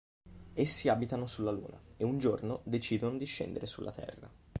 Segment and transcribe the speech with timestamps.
[0.53, 4.27] Essi abitano sulla Luna e un giorno decidono di scendere sulla Terra.